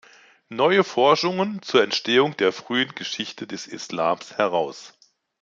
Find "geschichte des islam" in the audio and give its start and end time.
2.95-4.17